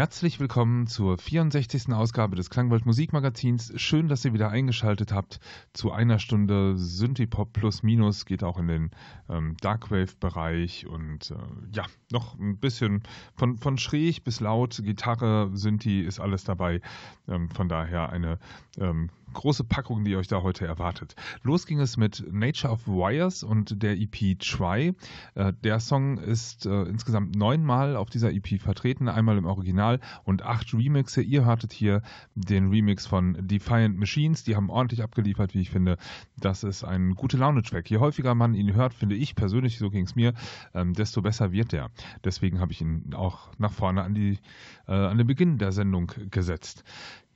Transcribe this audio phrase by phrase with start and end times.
[0.00, 1.92] Herzlich willkommen zur 64.
[1.92, 3.70] Ausgabe des Klangwald Musikmagazins.
[3.76, 5.40] Schön, dass ihr wieder eingeschaltet habt
[5.74, 8.24] zu einer Stunde Synthipop plus minus.
[8.24, 8.90] Geht auch in den
[9.28, 11.36] ähm, Darkwave-Bereich und äh,
[11.76, 13.02] ja, noch ein bisschen
[13.34, 14.80] von, von schräg bis laut.
[14.82, 16.80] Gitarre, Synthi ist alles dabei.
[17.28, 18.38] Ähm, von daher eine
[18.78, 21.14] ähm, große Packung, die euch da heute erwartet.
[21.42, 24.94] Los ging es mit Nature of Wires und der EP Try.
[25.34, 30.42] Äh, der Song ist äh, insgesamt neunmal auf dieser EP vertreten, einmal im Original und
[30.42, 31.22] acht Remixe.
[31.22, 32.02] Ihr hörtet hier
[32.34, 34.44] den Remix von Defiant Machines.
[34.44, 35.96] Die haben ordentlich abgeliefert, wie ich finde.
[36.38, 37.90] Das ist ein gute Laune-Track.
[37.90, 40.34] Je häufiger man ihn hört, finde ich persönlich, so ging es mir,
[40.74, 41.90] ähm, desto besser wird der.
[42.24, 44.38] Deswegen habe ich ihn auch nach vorne an, die,
[44.86, 46.84] äh, an den Beginn der Sendung gesetzt.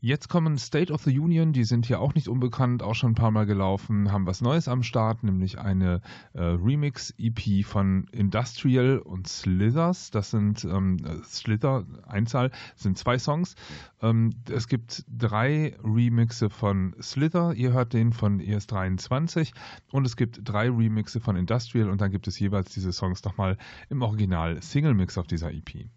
[0.05, 3.15] Jetzt kommen State of the Union, die sind hier auch nicht unbekannt, auch schon ein
[3.15, 6.03] paar Mal gelaufen, haben was Neues am Start, nämlich eine
[6.35, 10.11] äh, Remix-EP von Industrial und Slithers.
[10.11, 13.55] Das sind ähm, Slither, Einzahl, sind zwei Songs.
[14.03, 19.55] Ähm, es gibt drei Remixe von Slither, ihr hört den von ES23
[19.91, 23.57] und es gibt drei Remixe von Industrial und dann gibt es jeweils diese Songs nochmal
[23.89, 25.89] im Original Single-Mix auf dieser EP.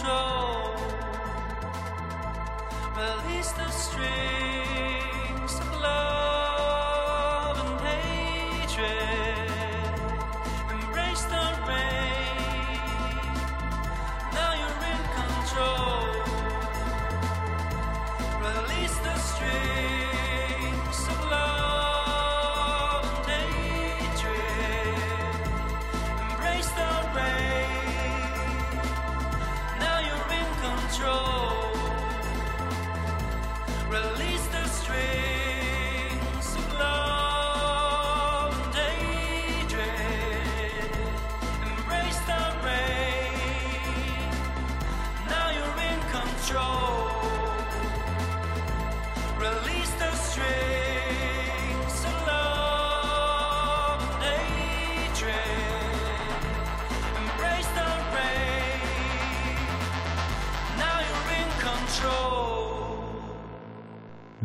[0.00, 0.74] Control.
[2.96, 4.69] Release the strings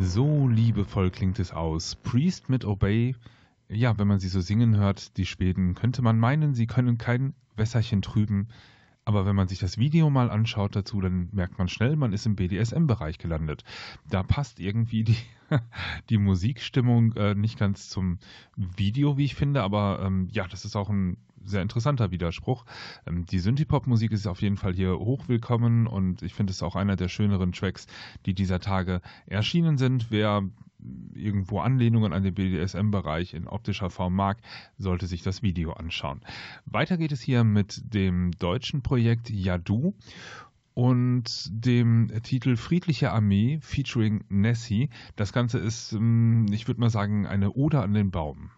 [0.08, 1.96] So liebevoll klingt es aus.
[1.96, 3.16] Priest mit Obey.
[3.70, 7.34] Ja, wenn man sie so singen hört, die Schweden, könnte man meinen, sie können kein
[7.56, 8.50] Wässerchen trüben.
[9.04, 12.28] Aber wenn man sich das Video mal anschaut dazu, dann merkt man schnell, man ist
[12.28, 13.64] im BDSM-Bereich gelandet.
[14.08, 15.18] Da passt irgendwie die,
[16.12, 18.20] die Musikstimmung äh, nicht ganz zum
[18.56, 22.66] Video, wie ich finde, aber ähm, ja, das ist auch ein sehr interessanter Widerspruch.
[23.06, 26.96] Ähm, die Synthie-Pop-Musik ist auf jeden Fall hier hochwillkommen und ich finde es auch einer
[26.96, 27.88] der schöneren Tracks,
[28.26, 30.08] die dieser Tage erschienen sind.
[30.10, 30.44] Wer
[31.14, 34.38] irgendwo Anlehnungen an den BDSM-Bereich in optischer Form mag,
[34.78, 36.22] sollte sich das Video anschauen.
[36.66, 39.94] Weiter geht es hier mit dem deutschen Projekt Yadu
[40.74, 44.90] und dem Titel Friedliche Armee featuring Nessie.
[45.16, 48.52] Das Ganze ist, ähm, ich würde mal sagen, eine Ode an den Baum.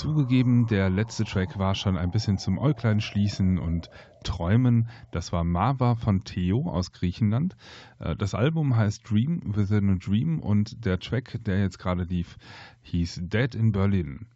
[0.00, 3.90] Zugegeben, der letzte Track war schon ein bisschen zum Äuglein schließen und
[4.24, 4.88] träumen.
[5.10, 7.54] Das war Mava von Theo aus Griechenland.
[7.98, 12.38] Äh, das Album heißt Dream Within a Dream und der Track, der jetzt gerade lief,
[12.80, 14.26] hieß Dead in Berlin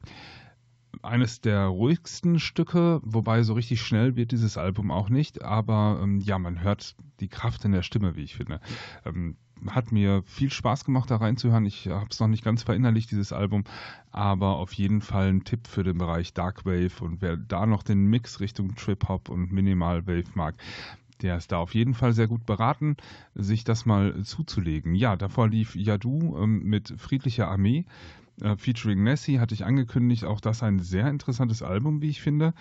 [1.03, 6.21] eines der ruhigsten Stücke, wobei so richtig schnell wird dieses Album auch nicht, aber ähm,
[6.21, 8.61] ja, man hört die Kraft in der Stimme, wie ich finde.
[9.05, 9.37] Ähm,
[9.69, 11.67] hat mir viel Spaß gemacht, da reinzuhören.
[11.67, 13.65] Ich habe es noch nicht ganz verinnerlicht, dieses Album,
[14.11, 17.83] aber auf jeden Fall ein Tipp für den Bereich Dark Wave und wer da noch
[17.83, 20.55] den Mix Richtung Trip Hop und Minimal Wave mag,
[21.23, 22.97] der ist da auf jeden Fall sehr gut beraten,
[23.35, 24.95] sich das mal zuzulegen.
[24.95, 27.87] Ja, davor lief Yadu ähm, mit Friedlicher Armee.
[28.41, 32.53] Äh, featuring Nessie hatte ich angekündigt, auch das ein sehr interessantes Album, wie ich finde.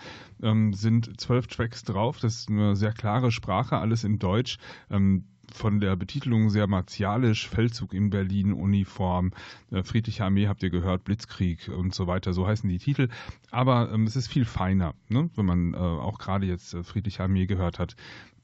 [0.42, 4.60] Ähm, sind zwölf Tracks drauf, das ist eine sehr klare Sprache, alles in Deutsch.
[4.90, 9.32] Ähm, von der Betitelung sehr martialisch, Feldzug in Berlin, Uniform,
[9.72, 13.10] äh, Friedliche Armee habt ihr gehört, Blitzkrieg und so weiter, so heißen die Titel.
[13.52, 15.30] Aber ähm, es ist viel feiner, ne?
[15.36, 17.96] wenn man äh, auch gerade jetzt äh, Friedliche Armee gehört hat,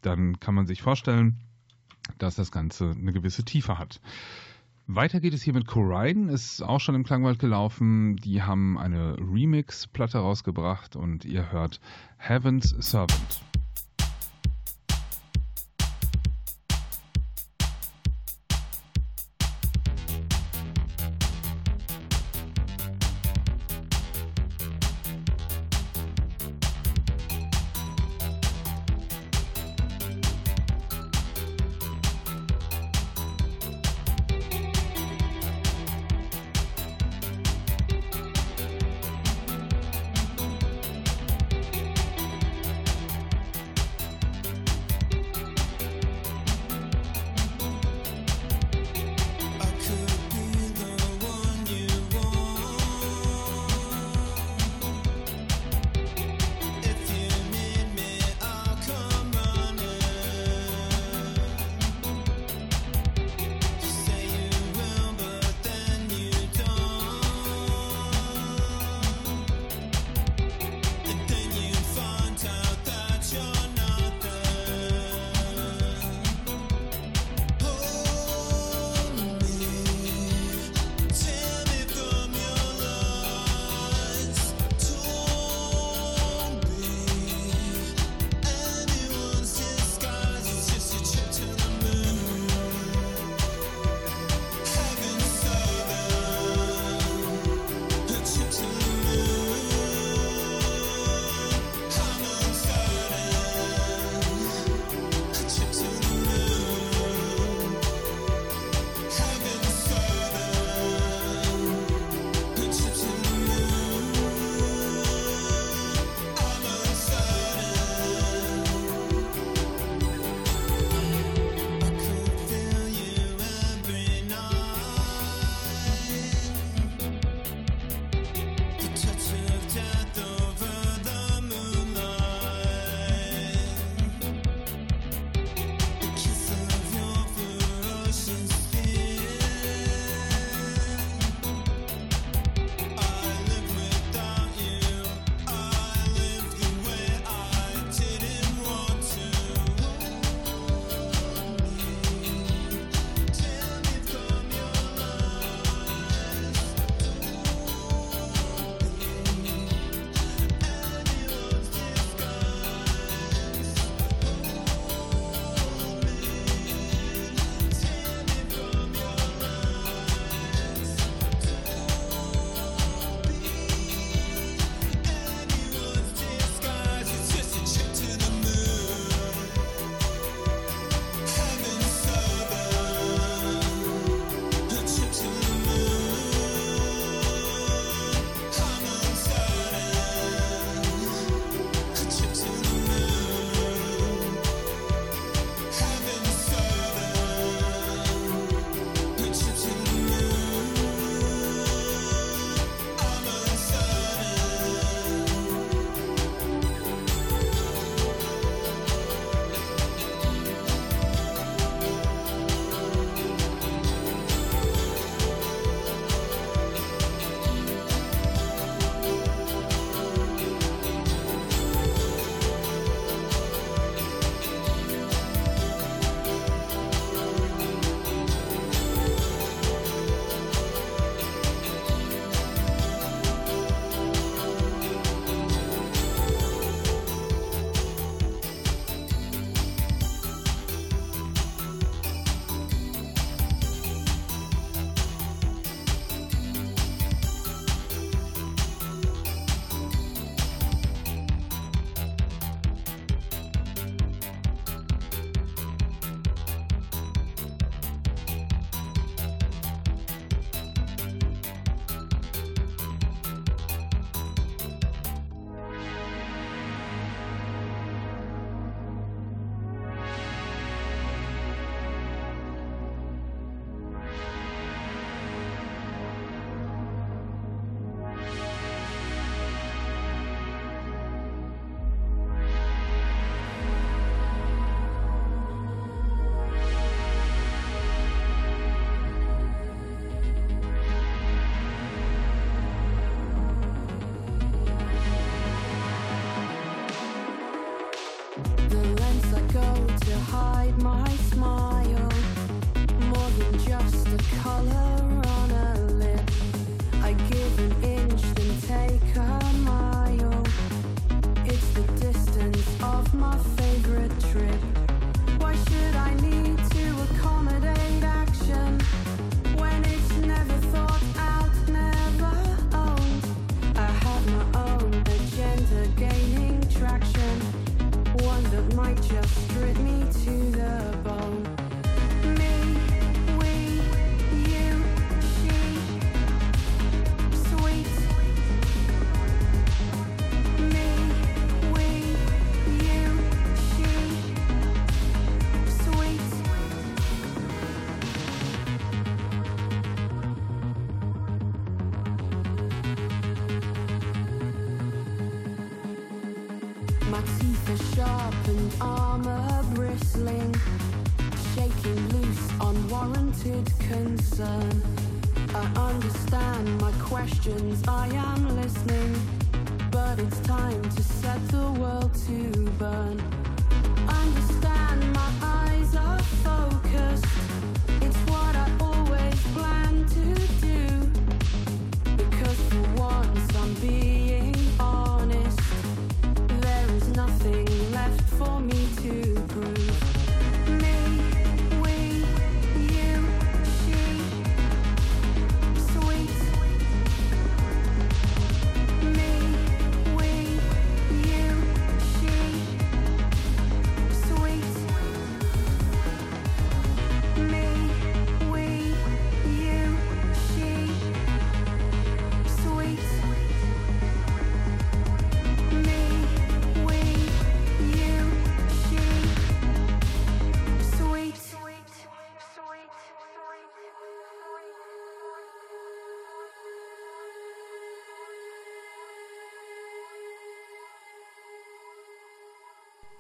[0.02, 1.38] dann kann man sich vorstellen,
[2.18, 4.02] dass das Ganze eine gewisse Tiefe hat.
[4.92, 8.16] Weiter geht es hier mit Corine, ist auch schon im Klangwald gelaufen.
[8.16, 11.80] Die haben eine Remix-Platte rausgebracht und ihr hört
[12.18, 13.44] Heaven's Servant.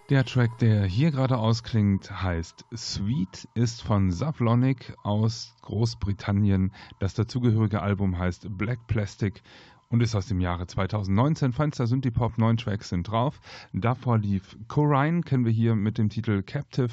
[0.10, 6.72] Der Track, der hier gerade ausklingt, heißt Sweet, ist von Savlonic aus Großbritannien.
[7.00, 9.44] Das dazugehörige Album heißt Black Plastic
[9.90, 11.54] und ist aus dem Jahre 2019.
[11.54, 13.40] Feinster Synthie-Pop, neun Tracks sind drauf.
[13.72, 16.90] Davor lief Corine, kennen wir hier mit dem Titel Captive.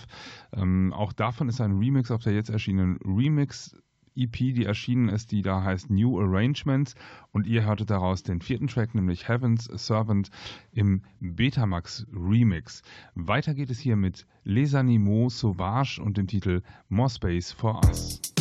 [0.52, 3.74] Ähm, auch davon ist ein Remix auf der jetzt erschienenen Remix
[4.16, 6.94] EP, die erschienen ist, die da heißt New Arrangements.
[7.32, 10.30] Und ihr hörtet daraus den vierten Track, nämlich Heaven's Servant
[10.72, 12.82] im Betamax Remix.
[13.14, 18.35] Weiter geht es hier mit Les Animaux Sauvages und dem Titel More Space for Us.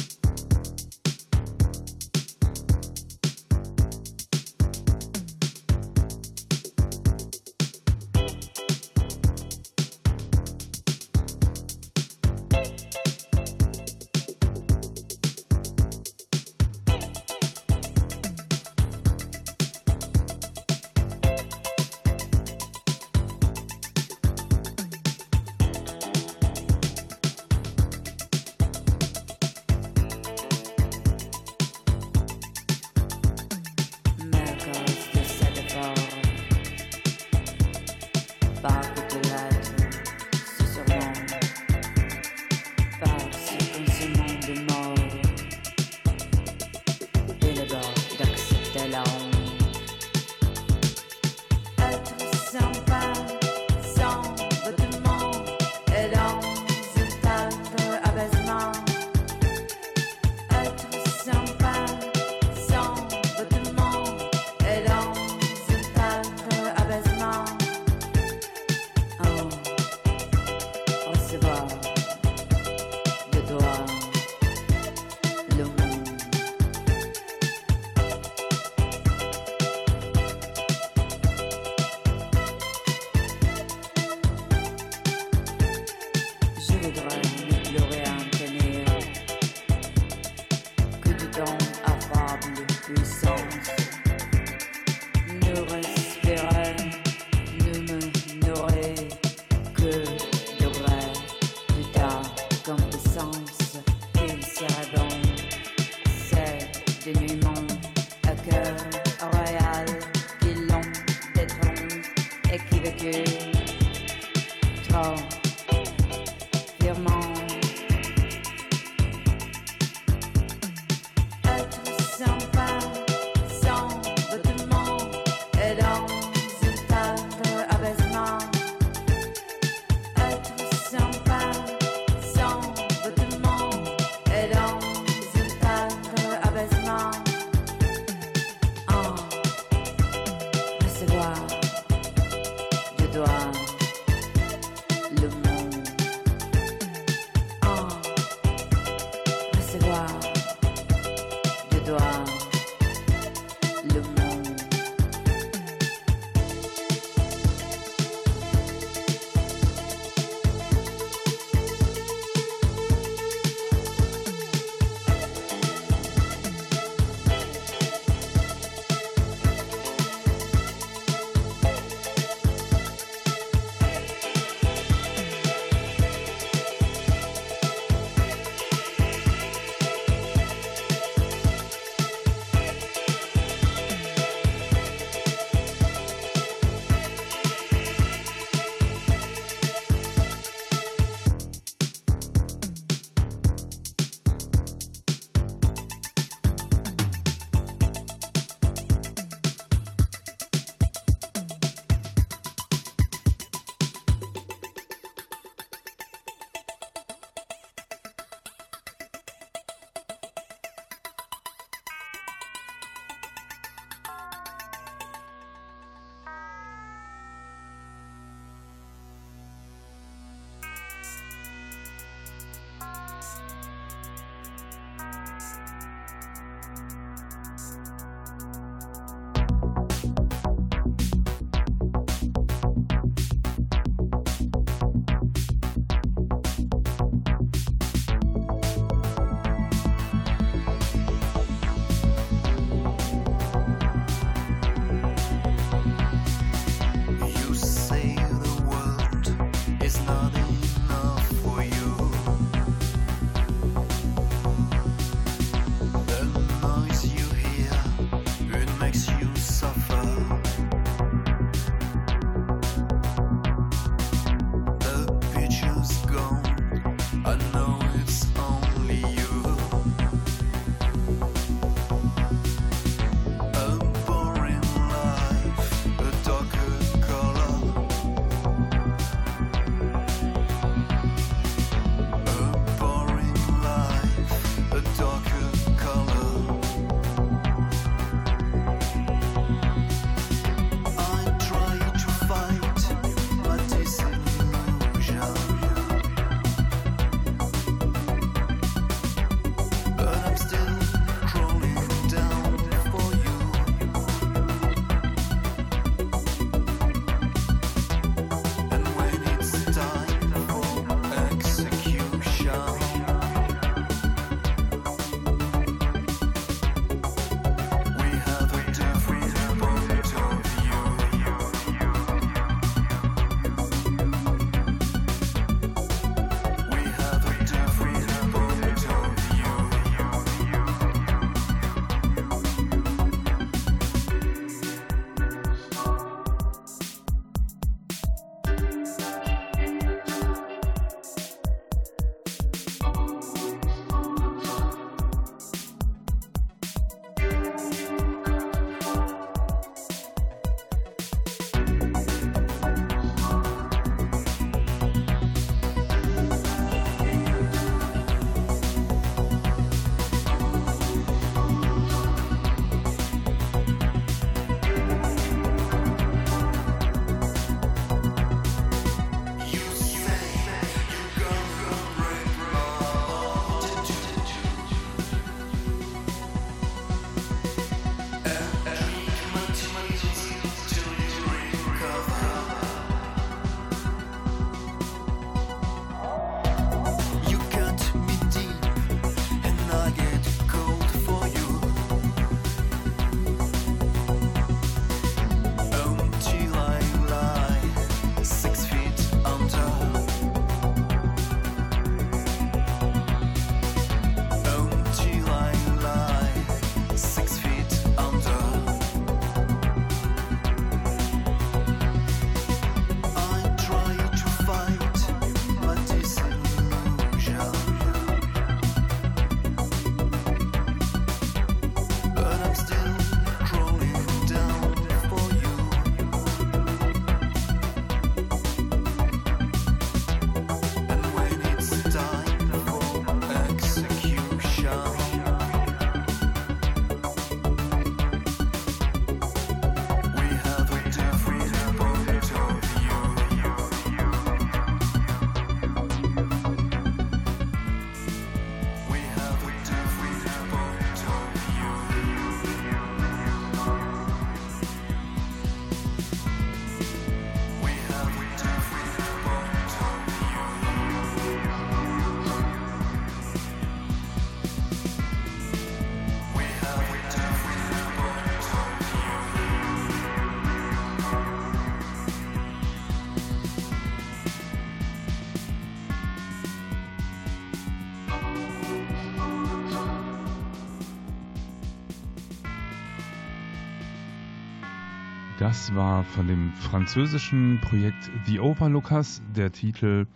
[485.76, 490.08] War von dem französischen Projekt The Overlookers der Titel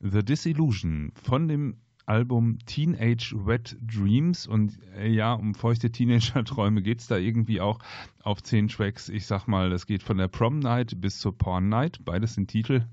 [0.00, 1.76] The Disillusion von dem
[2.06, 7.80] Album Teenage Wet Dreams und äh, ja, um feuchte Teenager-Träume geht es da irgendwie auch
[8.22, 9.08] auf zehn Tracks.
[9.08, 12.04] Ich sag mal, das geht von der Prom Night bis zur Porn Night.
[12.04, 12.86] Beides sind Titel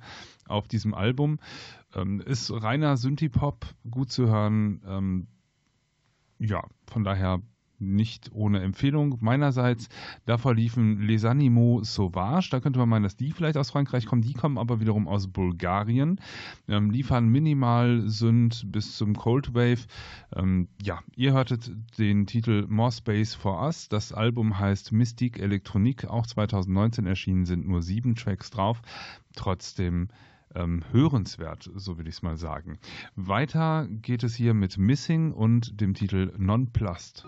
[0.48, 1.40] auf diesem Album.
[1.94, 4.82] Ähm, ist reiner Synthie-Pop, gut zu hören.
[4.88, 5.28] Ähm,
[6.40, 7.42] ja, von daher
[7.80, 9.90] nicht ohne Empfehlung meinerseits.
[10.26, 14.22] Davor liefen Les Animaux Sauvages, da könnte man meinen, dass die vielleicht aus Frankreich kommen,
[14.22, 16.20] die kommen aber wiederum aus Bulgarien,
[16.68, 19.86] ähm, liefern minimal Sünd bis zum Cold Wave.
[20.36, 26.06] Ähm, ja, ihr hörtet den Titel More Space for Us, das Album heißt Mystique Elektronik,
[26.06, 28.82] auch 2019 erschienen, sind nur sieben Tracks drauf,
[29.36, 30.10] trotzdem
[30.56, 32.80] ähm, hörenswert, so würde ich es mal sagen.
[33.16, 37.28] Weiter geht es hier mit Missing und dem Titel Nonplussed.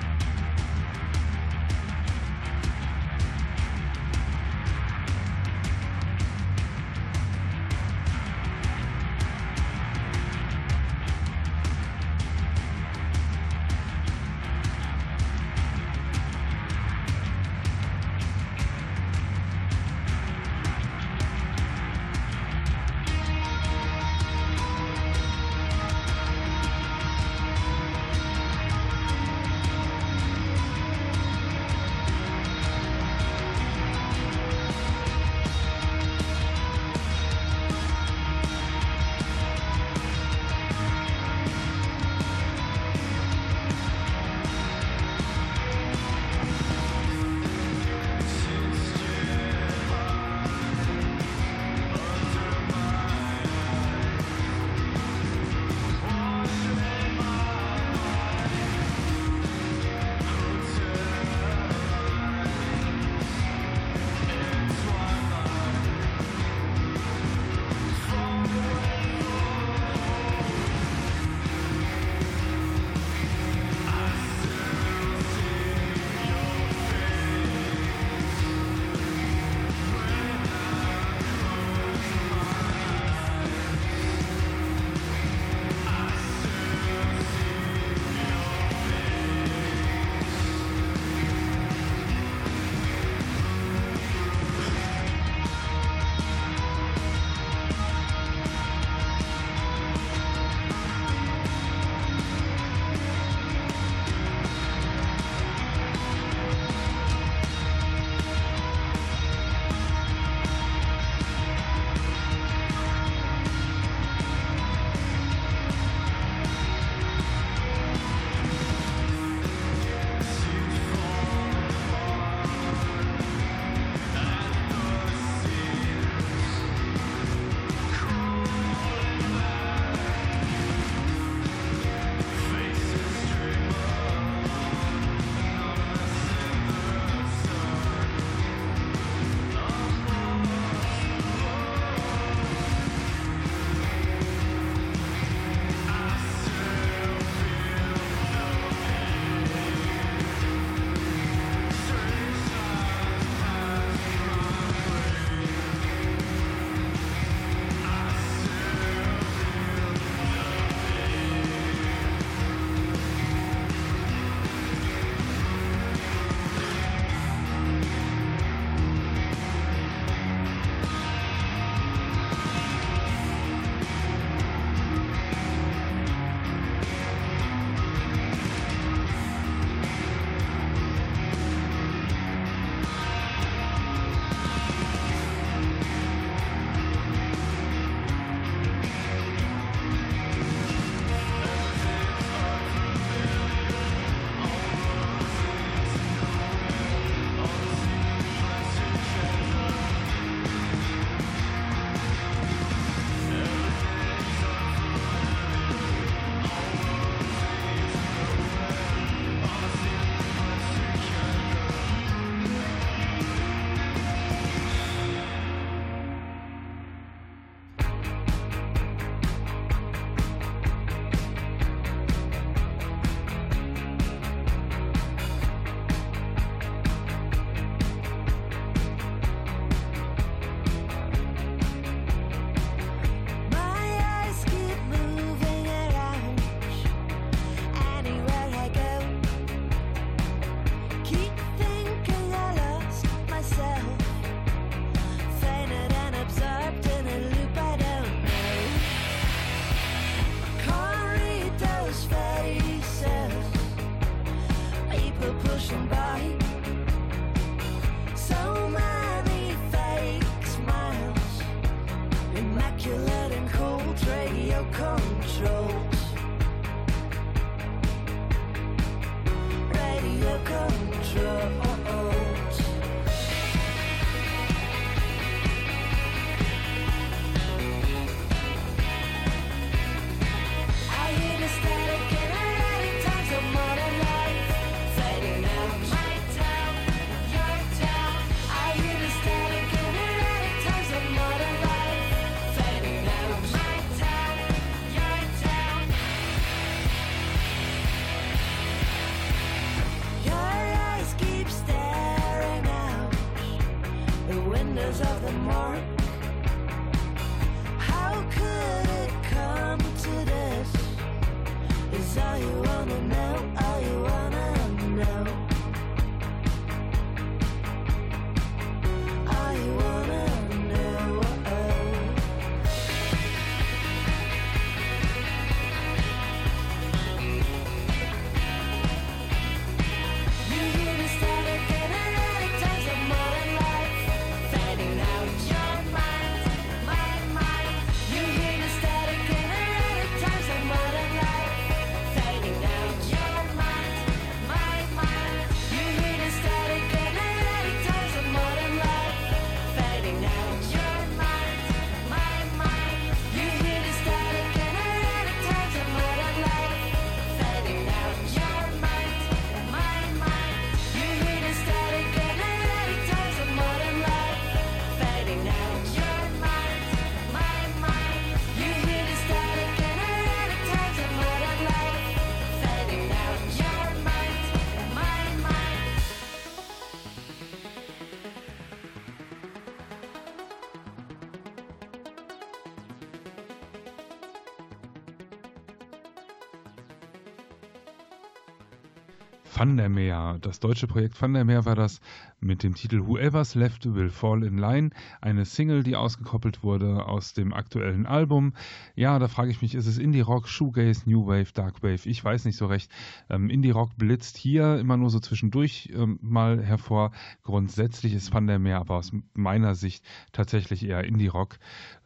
[389.61, 390.39] Van.
[390.41, 392.01] Das deutsche Projekt Van der Meer war das
[392.39, 394.89] mit dem Titel Whoever's Left Will Fall in Line,
[395.21, 398.53] eine Single, die ausgekoppelt wurde aus dem aktuellen Album.
[398.95, 402.09] Ja, da frage ich mich, ist es Indie-Rock, Shoegaze, New Wave, Dark Wave?
[402.09, 402.89] Ich weiß nicht so recht.
[403.29, 407.11] Ähm, Indie-Rock blitzt hier immer nur so zwischendurch ähm, mal hervor.
[407.43, 411.59] Grundsätzlich ist Van der Meer aber aus meiner Sicht tatsächlich eher Indie-Rock.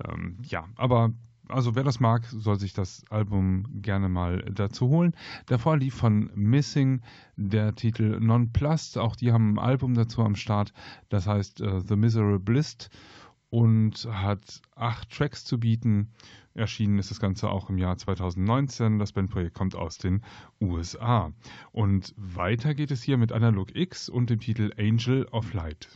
[0.06, 1.14] Ähm, ja, aber
[1.50, 5.16] also wer das mag, soll sich das Album gerne mal dazu holen.
[5.46, 7.02] Davor lief von Missing
[7.36, 8.98] der Titel Nonplast.
[8.98, 10.74] Auch die haben ein Album dazu am Start,
[11.10, 12.90] das heißt uh, The Miserablist
[13.50, 16.12] und hat acht Tracks zu bieten.
[16.54, 19.00] Erschienen ist das Ganze auch im Jahr 2019.
[19.00, 20.22] Das Bandprojekt kommt aus den
[20.62, 21.32] USA.
[21.72, 25.90] Und weiter geht es hier mit Analog X und dem Titel Angel of Light.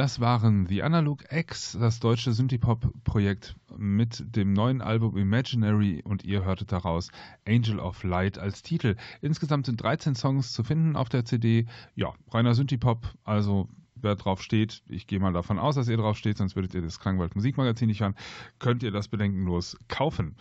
[0.00, 6.42] Das waren The Analog X, das deutsche Synthie-Pop-Projekt mit dem neuen Album Imaginary und ihr
[6.42, 7.10] hörtet daraus
[7.46, 8.96] Angel of Light als Titel.
[9.20, 11.66] Insgesamt sind 13 Songs zu finden auf der CD.
[11.96, 16.16] Ja, reiner Synthie-Pop, also wer drauf steht, ich gehe mal davon aus, dass ihr drauf
[16.16, 18.16] steht, sonst würdet ihr das Klangwald Musikmagazin nicht hören,
[18.58, 20.34] könnt ihr das bedenkenlos kaufen.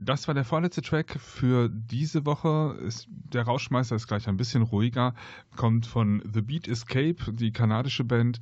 [0.00, 2.78] Das war der vorletzte Track für diese Woche.
[2.80, 5.14] Ist, der Rauschmeister ist gleich ein bisschen ruhiger,
[5.56, 8.40] kommt von The Beat Escape, die kanadische Band,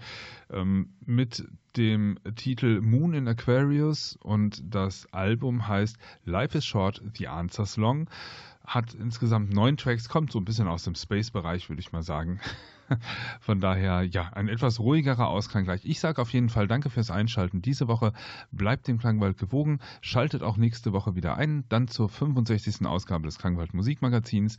[0.50, 1.46] ähm, mit
[1.76, 8.08] dem Titel Moon in Aquarius und das Album heißt Life is Short, The Answers Long.
[8.66, 12.40] Hat insgesamt neun Tracks, kommt so ein bisschen aus dem Space-Bereich, würde ich mal sagen.
[13.40, 15.84] Von daher, ja, ein etwas ruhigerer Ausklang gleich.
[15.84, 18.12] Ich sage auf jeden Fall danke fürs Einschalten diese Woche.
[18.50, 19.80] Bleibt dem Klangwald gewogen.
[20.00, 21.64] Schaltet auch nächste Woche wieder ein.
[21.68, 22.86] Dann zur 65.
[22.86, 24.58] Ausgabe des Klangwald Musikmagazins.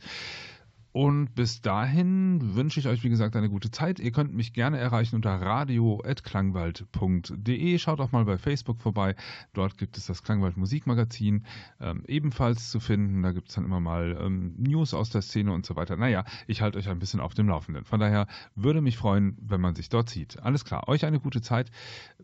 [0.92, 4.00] Und bis dahin wünsche ich euch, wie gesagt, eine gute Zeit.
[4.00, 7.78] Ihr könnt mich gerne erreichen unter radio.klangwald.de.
[7.78, 9.14] Schaut auch mal bei Facebook vorbei.
[9.52, 11.44] Dort gibt es das Klangwald Musikmagazin
[11.80, 13.22] ähm, ebenfalls zu finden.
[13.22, 15.96] Da gibt es dann immer mal ähm, News aus der Szene und so weiter.
[15.96, 17.84] Naja, ich halte euch ein bisschen auf dem Laufenden.
[17.84, 20.42] Von daher würde mich freuen, wenn man sich dort sieht.
[20.42, 21.70] Alles klar, euch eine gute Zeit.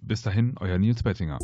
[0.01, 1.39] Bis dahin, euer Nils Bettinger.